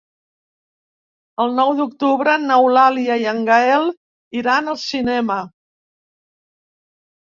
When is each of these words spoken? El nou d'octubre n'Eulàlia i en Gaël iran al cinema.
El 1.45 1.53
nou 1.59 1.73
d'octubre 1.81 2.35
n'Eulàlia 2.47 3.21
i 3.27 3.31
en 3.35 3.45
Gaël 3.53 3.89
iran 4.43 4.77
al 4.77 4.85
cinema. 4.89 5.43